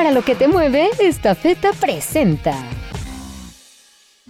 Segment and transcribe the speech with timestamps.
[0.00, 2.54] Para lo que te mueve, esta feta presenta.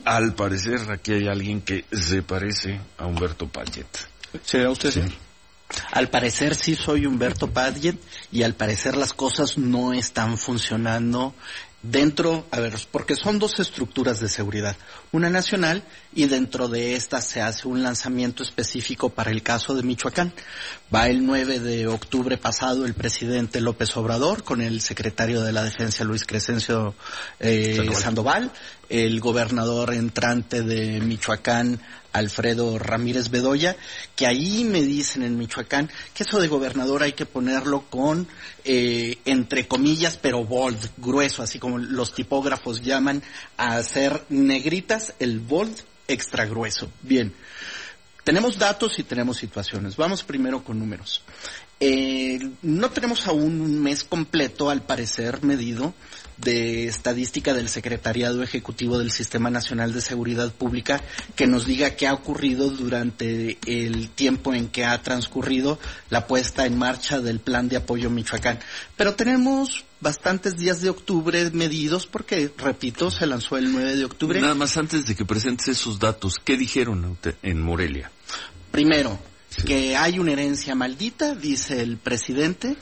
[0.05, 3.87] Al parecer aquí hay alguien que se parece a Humberto Payet.
[4.43, 4.91] ¿Será usted?
[4.91, 5.03] Sí.
[5.93, 8.03] Al parecer sí soy Humberto Padgett
[8.33, 11.35] y al parecer las cosas no están funcionando
[11.83, 14.77] dentro, a ver, porque son dos estructuras de seguridad,
[15.13, 15.83] una nacional
[16.15, 20.33] y dentro de esta se hace un lanzamiento específico para el caso de Michoacán.
[20.95, 25.65] Va el 9 de octubre pasado el presidente López Obrador con el secretario de la
[25.65, 26.95] Defensa Luis Crescencio
[27.39, 28.51] eh, Sandoval,
[28.89, 31.81] el gobernador entrante de Michoacán
[32.13, 33.77] Alfredo Ramírez Bedoya,
[34.17, 38.27] que ahí me dicen en Michoacán que eso de gobernador hay que ponerlo con,
[38.65, 43.23] eh, entre comillas, pero bold, grueso, así como los tipógrafos llaman
[43.57, 45.77] a hacer negritas el bold
[46.09, 46.91] extra grueso.
[47.03, 47.33] Bien.
[48.25, 49.97] Tenemos datos y tenemos situaciones.
[49.97, 51.23] Vamos primero con números.
[51.81, 55.95] Eh, no tenemos aún un mes completo, al parecer, medido
[56.41, 61.03] de estadística del Secretariado Ejecutivo del Sistema Nacional de Seguridad Pública
[61.37, 65.79] que nos diga qué ha ocurrido durante el tiempo en que ha transcurrido
[66.09, 68.59] la puesta en marcha del plan de apoyo Michoacán.
[68.97, 74.41] Pero tenemos bastantes días de octubre medidos porque, repito, se lanzó el 9 de octubre.
[74.41, 78.11] Nada más antes de que presentes esos datos, ¿qué dijeron en Morelia?
[78.71, 79.19] Primero,
[79.67, 82.77] que hay una herencia maldita, dice el presidente,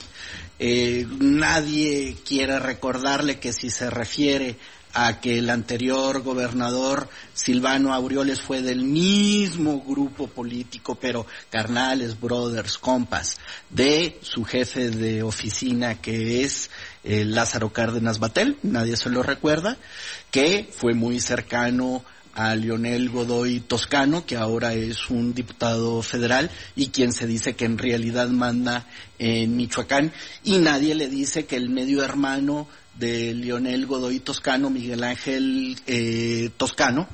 [0.59, 4.57] eh, nadie quiere recordarle que si se refiere
[4.93, 12.77] a que el anterior gobernador Silvano Aureoles fue del mismo grupo político, pero carnales, brothers,
[12.77, 13.37] compas,
[13.69, 16.69] de su jefe de oficina que es
[17.03, 19.77] eh, Lázaro Cárdenas Batel, nadie se lo recuerda,
[20.31, 22.03] que fue muy cercano
[22.55, 27.77] Lionel Godoy Toscano, que ahora es un diputado federal y quien se dice que en
[27.77, 28.87] realidad manda
[29.17, 35.03] en Michoacán, y nadie le dice que el medio hermano de Lionel Godoy Toscano, Miguel
[35.03, 37.07] Ángel eh, Toscano,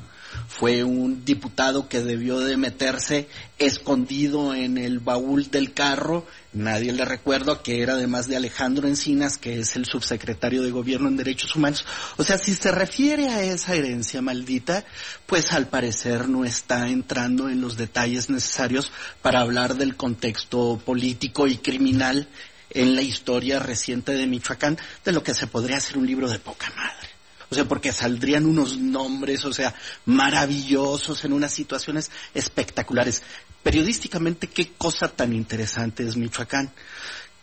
[0.48, 6.26] fue un diputado que debió de meterse escondido en el baúl del carro.
[6.54, 11.08] Nadie le recuerda que era además de Alejandro Encinas, que es el subsecretario de Gobierno
[11.08, 11.86] en Derechos Humanos.
[12.18, 14.86] O sea, si se refiere a esa herencia maldita,
[15.26, 18.92] pues al parecer no está entrando en los detalles necesarios
[19.22, 22.28] para hablar del contexto político y criminal
[22.70, 26.40] en la historia reciente de Michoacán, de lo que se podría hacer un libro de
[26.40, 27.15] poca madre.
[27.56, 29.74] O sea, porque saldrían unos nombres, o sea,
[30.04, 33.24] maravillosos en unas situaciones espectaculares.
[33.64, 36.74] Periodísticamente, qué cosa tan interesante es Michoacán.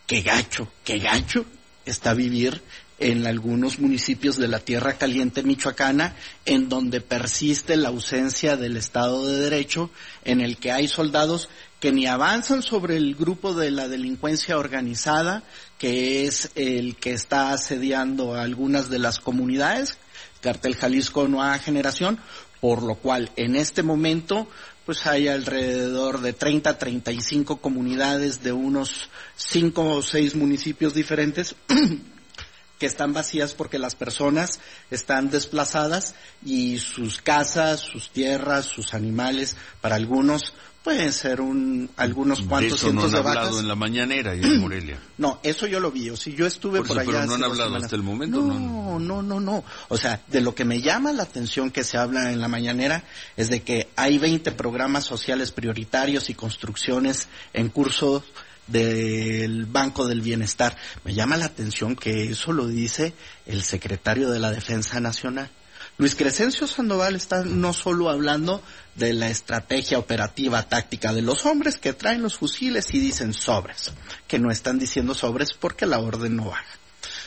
[0.07, 1.47] Qué gacho, qué gacho
[1.87, 2.61] está vivir
[2.99, 9.27] en algunos municipios de la Tierra Caliente michoacana, en donde persiste la ausencia del Estado
[9.27, 9.91] de Derecho,
[10.27, 11.49] en el que hay soldados
[11.81, 15.43] que ni avanzan sobre el grupo de la delincuencia organizada,
[15.79, 19.99] que es el que está asediando a algunas de las comunidades,
[20.43, 22.19] Cartel Jalisco Nueva Generación,
[22.61, 24.49] por lo cual en este momento
[24.85, 31.55] pues hay alrededor de 30, 35 comunidades de unos 5 o 6 municipios diferentes
[32.79, 34.59] que están vacías porque las personas
[34.91, 42.43] están desplazadas y sus casas, sus tierras, sus animales, para algunos pueden ser un algunos
[42.43, 44.99] cuantos de cientos no han hablado en la mañanera y en Morelia.
[45.23, 46.11] No, eso yo lo vi.
[46.11, 47.11] O si yo estuve por, por allá.
[47.13, 47.85] Pero no han hablado semanas.
[47.85, 48.99] hasta el momento, no, ¿no?
[48.99, 49.65] no, no, no.
[49.89, 53.05] O sea, de lo que me llama la atención que se habla en la mañanera
[53.37, 58.25] es de que hay 20 programas sociales prioritarios y construcciones en curso
[58.67, 60.77] del Banco del Bienestar.
[61.05, 63.15] Me llama la atención que eso lo dice
[63.47, 65.51] el secretario de la Defensa Nacional.
[65.99, 68.63] Luis Crescencio Sandoval está no solo hablando
[68.95, 73.93] de la estrategia operativa táctica de los hombres que traen los fusiles y dicen sobres,
[74.27, 76.65] que no están diciendo sobres porque la orden no baja,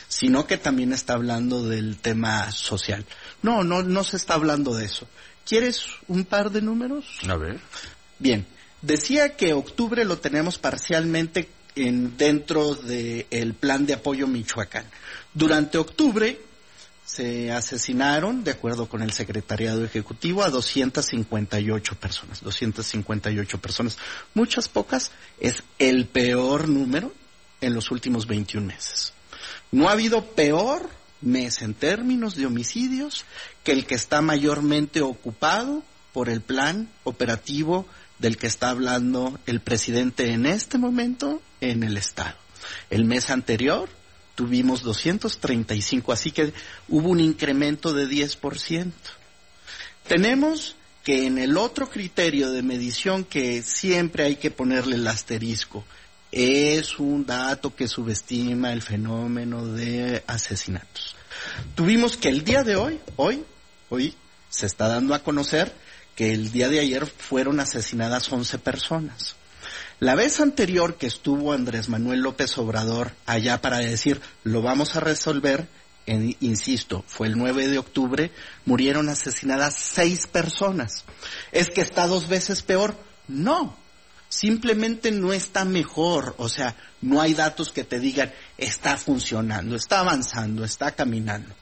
[0.08, 3.04] sino que también está hablando del tema social.
[3.42, 5.08] No, no, no se está hablando de eso.
[5.46, 7.06] ¿Quieres un par de números?
[7.28, 7.60] A ver.
[8.18, 8.46] Bien,
[8.82, 14.86] decía que octubre lo tenemos parcialmente en, dentro del plan de apoyo Michoacán.
[15.34, 16.40] Durante octubre
[17.06, 22.42] se asesinaron, de acuerdo con el Secretariado Ejecutivo, a 258 personas.
[22.42, 23.96] 258 personas.
[24.34, 25.12] Muchas pocas.
[25.38, 27.12] Es el peor número
[27.60, 29.12] en los últimos 21 meses.
[29.70, 33.24] No ha habido peor mes en términos de homicidios
[33.62, 37.86] que el que está mayormente ocupado por el plan operativo
[38.18, 42.36] del que está hablando el presidente en este momento en el Estado.
[42.90, 43.88] El mes anterior
[44.36, 46.52] tuvimos 235, así que
[46.88, 48.92] hubo un incremento de 10%.
[50.06, 55.84] Tenemos que en el otro criterio de medición que siempre hay que ponerle el asterisco,
[56.30, 61.16] es un dato que subestima el fenómeno de asesinatos.
[61.74, 63.44] Tuvimos que el día de hoy, hoy,
[63.88, 64.14] hoy,
[64.50, 65.72] se está dando a conocer
[66.14, 69.36] que el día de ayer fueron asesinadas 11 personas.
[69.98, 75.00] La vez anterior que estuvo Andrés Manuel López Obrador allá para decir lo vamos a
[75.00, 75.68] resolver,
[76.06, 78.30] insisto, fue el 9 de octubre,
[78.66, 81.04] murieron asesinadas seis personas.
[81.50, 82.94] ¿Es que está dos veces peor?
[83.26, 83.74] No,
[84.28, 90.00] simplemente no está mejor, o sea, no hay datos que te digan está funcionando, está
[90.00, 91.54] avanzando, está caminando.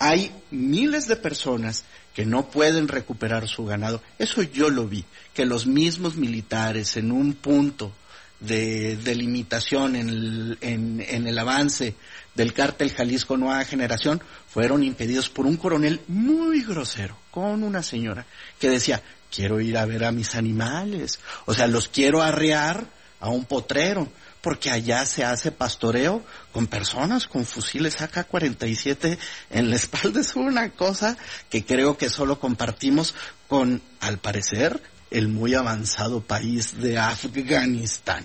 [0.00, 1.84] Hay miles de personas
[2.16, 4.02] que no pueden recuperar su ganado.
[4.18, 5.04] Eso yo lo vi,
[5.34, 7.92] que los mismos militares en un punto
[8.40, 11.94] de delimitación en el, en el avance
[12.34, 18.24] del cártel Jalisco Nueva Generación fueron impedidos por un coronel muy grosero con una señora
[18.58, 22.86] que decía, quiero ir a ver a mis animales, o sea, los quiero arrear
[23.20, 24.08] a un potrero,
[24.46, 26.22] porque allá se hace pastoreo
[26.52, 29.18] con personas con fusiles AK-47
[29.50, 30.20] en la espalda.
[30.26, 31.16] Es una cosa
[31.50, 33.16] que creo que solo compartimos
[33.48, 38.24] con, al parecer, el muy avanzado país de Afganistán.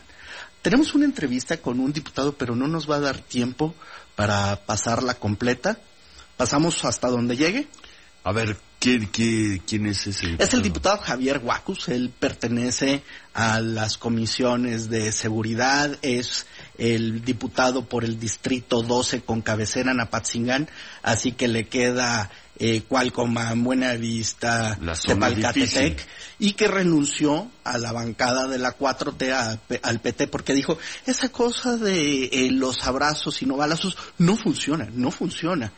[0.61, 3.73] Tenemos una entrevista con un diputado, pero no nos va a dar tiempo
[4.15, 5.79] para pasarla completa.
[6.37, 7.67] Pasamos hasta donde llegue.
[8.23, 9.05] A ver, ¿quién,
[9.65, 10.25] quién, es ese?
[10.25, 10.47] Diputado?
[10.47, 16.47] Es el diputado Javier Huacus, él pertenece a las comisiones de seguridad, es
[16.77, 20.67] el diputado por el distrito 12 con cabecera en Apatzingán,
[21.03, 26.05] así que le queda eh, Cualcoma, Buena Vista, Tepalcatepec,
[26.39, 31.77] y que renunció a la bancada de la 4T al PT porque dijo, esa cosa
[31.77, 35.71] de eh, los abrazos y no balazos no funciona, no funciona.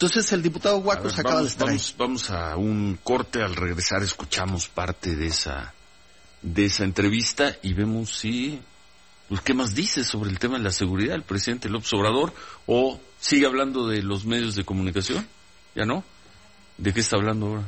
[0.00, 4.02] Entonces el diputado Huaco se acaba de estar vamos, vamos a un corte, al regresar
[4.02, 5.74] escuchamos parte de esa,
[6.40, 8.62] de esa entrevista y vemos si,
[9.28, 12.32] pues qué más dice sobre el tema de la seguridad el presidente López Obrador
[12.64, 15.28] o sigue hablando de los medios de comunicación,
[15.74, 16.02] ¿ya no?
[16.78, 17.64] ¿De qué está hablando ahora?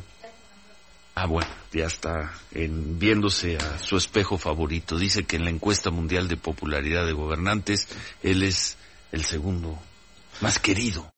[1.14, 4.96] Ah, bueno, ya está en, viéndose a su espejo favorito.
[4.96, 7.88] Dice que en la encuesta mundial de popularidad de gobernantes,
[8.22, 8.78] él es
[9.12, 9.78] el segundo
[10.40, 11.11] más querido.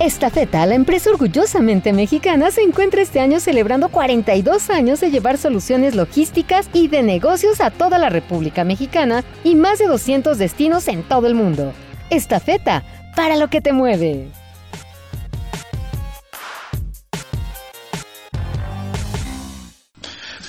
[0.00, 5.96] Estafeta, la empresa orgullosamente mexicana, se encuentra este año celebrando 42 años de llevar soluciones
[5.96, 11.02] logísticas y de negocios a toda la República Mexicana y más de 200 destinos en
[11.02, 11.72] todo el mundo.
[12.10, 12.84] Estafeta,
[13.16, 14.28] para lo que te mueve.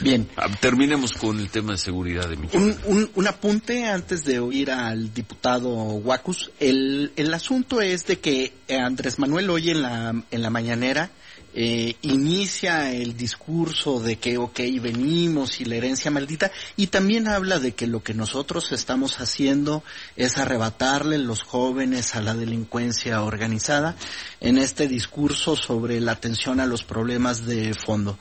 [0.01, 0.27] Bien.
[0.37, 4.71] Ah, terminemos con el tema de seguridad de mi un, un, apunte antes de oír
[4.71, 6.51] al diputado Huacus.
[6.59, 11.11] El, el asunto es de que Andrés Manuel hoy en la, en la mañanera
[11.53, 17.59] eh, inicia el discurso de que, ok, venimos y la herencia maldita, y también habla
[17.59, 19.83] de que lo que nosotros estamos haciendo
[20.15, 23.95] es arrebatarle los jóvenes a la delincuencia organizada
[24.39, 28.19] en este discurso sobre la atención a los problemas de fondo.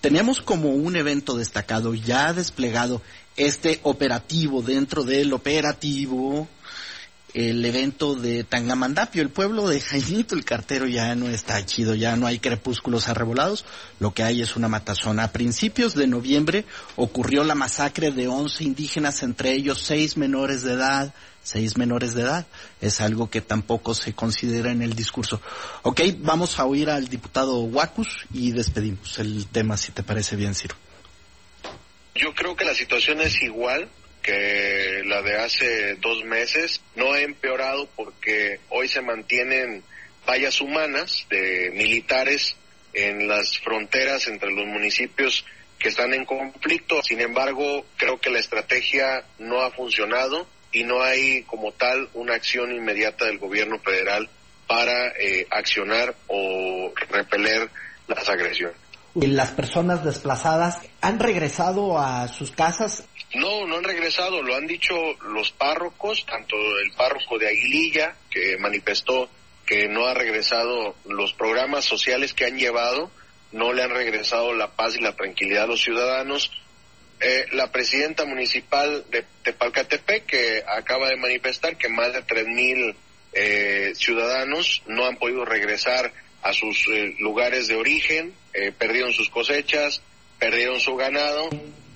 [0.00, 3.00] Tenemos como un evento destacado ya desplegado
[3.36, 6.48] este operativo dentro del operativo
[7.34, 12.14] el evento de Tangamandapio, el pueblo de Jaimito el cartero ya no está chido, ya
[12.14, 13.64] no hay crepúsculos arrebolados,
[13.98, 15.24] lo que hay es una matazona.
[15.24, 16.64] A principios de noviembre
[16.94, 22.22] ocurrió la masacre de 11 indígenas, entre ellos seis menores de edad, seis menores de
[22.22, 22.46] edad.
[22.80, 25.40] Es algo que tampoco se considera en el discurso.
[25.82, 30.54] Ok, vamos a oír al diputado Huacus y despedimos el tema, si te parece bien,
[30.54, 30.76] Ciro.
[32.14, 33.88] Yo creo que la situación es igual
[34.24, 36.80] que la de hace dos meses.
[36.96, 39.84] No ha empeorado porque hoy se mantienen
[40.26, 42.56] vallas humanas de militares
[42.94, 45.44] en las fronteras entre los municipios
[45.78, 47.02] que están en conflicto.
[47.02, 52.34] Sin embargo, creo que la estrategia no ha funcionado y no hay como tal una
[52.34, 54.28] acción inmediata del gobierno federal
[54.66, 57.68] para eh, accionar o repeler
[58.08, 58.83] las agresiones.
[59.14, 63.06] ¿Las personas desplazadas han regresado a sus casas?
[63.34, 64.94] No, no han regresado, lo han dicho
[65.28, 69.28] los párrocos, tanto el párroco de Aguililla, que manifestó
[69.66, 73.10] que no ha regresado los programas sociales que han llevado,
[73.52, 76.50] no le han regresado la paz y la tranquilidad a los ciudadanos.
[77.20, 82.96] Eh, la presidenta municipal de Tepalcatepec, que acaba de manifestar que más de tres mil
[83.32, 88.34] eh, ciudadanos no han podido regresar a sus eh, lugares de origen,
[88.78, 90.02] perdieron sus cosechas,
[90.38, 91.48] perdieron su ganado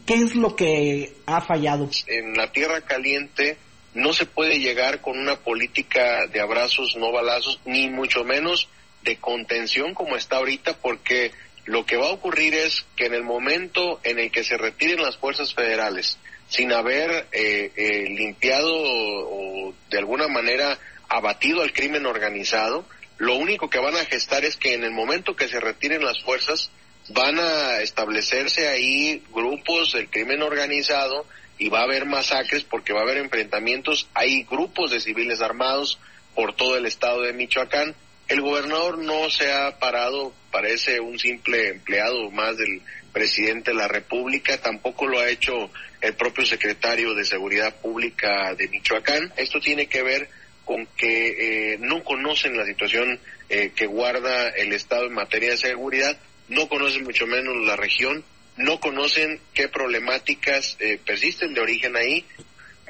[0.09, 1.91] ¿Qué es lo que ha fallado?
[2.07, 3.59] En la tierra caliente
[3.93, 8.71] no se puede llegar con una política de abrazos, no balazos, ni mucho menos
[9.03, 11.33] de contención como está ahorita, porque
[11.67, 15.03] lo que va a ocurrir es que en el momento en el que se retiren
[15.03, 16.17] las fuerzas federales
[16.49, 20.79] sin haber eh, eh, limpiado o, de alguna manera
[21.11, 22.87] abatido al crimen organizado,
[23.19, 26.23] lo único que van a gestar es que en el momento que se retiren las
[26.23, 26.71] fuerzas,
[27.09, 31.27] van a establecerse ahí grupos del crimen organizado
[31.59, 34.09] y va a haber masacres porque va a haber enfrentamientos.
[34.15, 35.99] Hay grupos de civiles armados
[36.35, 37.95] por todo el estado de Michoacán.
[38.29, 42.83] El gobernador no se ha parado, parece un simple empleado más del
[43.13, 45.71] presidente de la República, tampoco lo ha hecho
[46.03, 49.33] el propio secretario de Seguridad Pública de Michoacán.
[49.37, 50.29] Esto tiene que ver
[50.69, 55.57] con que eh, no conocen la situación eh, que guarda el Estado en materia de
[55.57, 58.23] seguridad, no conocen mucho menos la región,
[58.59, 62.27] no conocen qué problemáticas eh, persisten de origen ahí.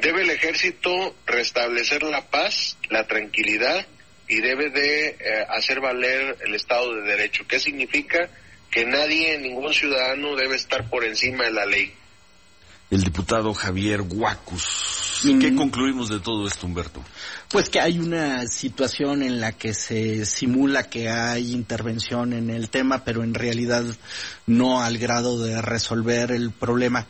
[0.01, 3.87] Debe el ejército restablecer la paz, la tranquilidad
[4.27, 7.47] y debe de hacer valer el Estado de Derecho.
[7.47, 8.29] ¿Qué significa?
[8.73, 11.95] Que nadie, ningún ciudadano debe estar por encima de la ley
[12.91, 15.21] el diputado Javier Guacus.
[15.23, 17.05] ¿Qué concluimos de todo esto, Humberto?
[17.51, 22.71] Pues que hay una situación en la que se simula que hay intervención en el
[22.71, 23.85] tema, pero en realidad
[24.47, 27.07] no al grado de resolver el problema.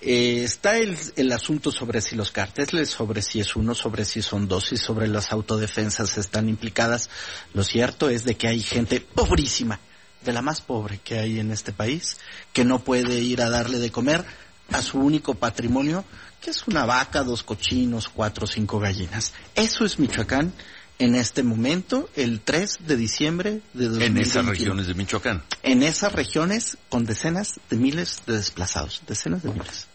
[0.00, 4.22] Eh, está el, el, asunto sobre si los cárteles, sobre si es uno, sobre si
[4.22, 7.10] son dos y sobre las autodefensas están implicadas.
[7.54, 9.80] Lo cierto es de que hay gente pobrísima,
[10.24, 12.18] de la más pobre que hay en este país,
[12.52, 14.24] que no puede ir a darle de comer
[14.72, 16.04] a su único patrimonio,
[16.40, 19.32] que es una vaca, dos cochinos, cuatro o cinco gallinas.
[19.54, 20.52] Eso es Michoacán
[20.98, 24.06] en este momento, el 3 de diciembre de 2021.
[24.06, 25.42] En esas regiones de Michoacán.
[25.62, 29.86] En esas regiones con decenas de miles de desplazados, decenas de miles.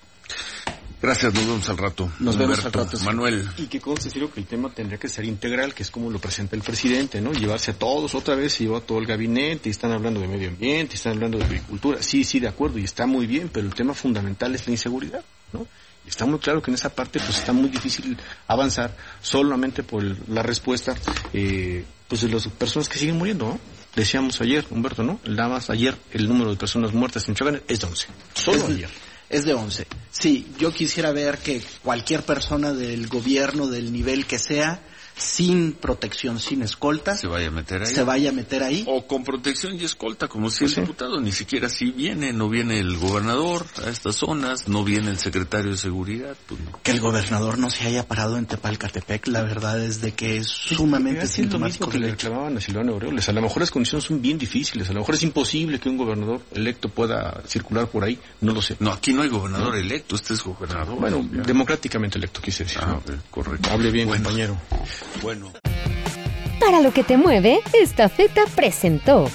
[1.01, 2.11] Gracias, nos vemos al rato.
[2.19, 2.99] Nos vemos al rato.
[2.99, 3.49] Manuel.
[3.57, 6.55] Y que conste, que el tema tendría que ser integral, que es como lo presenta
[6.55, 7.31] el presidente, ¿no?
[7.31, 10.27] Llevarse a todos otra vez, y llevar a todo el gabinete, y están hablando de
[10.27, 12.03] medio ambiente, y están hablando de agricultura.
[12.03, 15.23] Sí, sí, de acuerdo, y está muy bien, pero el tema fundamental es la inseguridad,
[15.53, 15.65] ¿no?
[16.05, 18.15] Y está muy claro que en esa parte, pues está muy difícil
[18.47, 20.95] avanzar solamente por la respuesta,
[21.33, 23.59] eh, pues de las personas que siguen muriendo, ¿no?
[23.95, 25.19] Decíamos ayer, Humberto, ¿no?
[25.25, 28.07] Nada más ayer el número de personas muertas en Michoacán es de 11.
[28.35, 28.89] Solo ayer
[29.31, 29.87] es de 11.
[30.11, 34.81] Sí, yo quisiera ver que cualquier persona del gobierno, del nivel que sea,
[35.15, 37.93] sin protección, sin escolta, se vaya a meter ahí.
[37.93, 38.83] Se vaya a meter ahí.
[38.87, 42.79] O con protección y escolta, como si el diputado, ni siquiera si viene, no viene
[42.79, 46.35] el gobernador a estas zonas, no viene el secretario de seguridad.
[46.47, 50.37] Pues que el gobernador no se haya parado en Tepalcatepec, la verdad es de que
[50.37, 51.89] es sumamente es sintomático.
[51.89, 53.27] que le reclamaban a Silvano Aureoles.
[53.29, 55.97] A lo mejor las condiciones son bien difíciles, a lo mejor es imposible que un
[55.97, 58.77] gobernador electo pueda circular por ahí, no lo sé.
[58.79, 60.99] No, aquí no hay gobernador electo, este es gobernador.
[60.99, 62.79] Bueno, democráticamente electo, quise decir.
[62.81, 62.99] Ah,
[63.29, 63.69] correcto.
[63.69, 64.57] Hable bien, compañero.
[65.21, 65.51] Bueno.
[66.59, 69.27] Para lo que te mueve, esta feta presentó.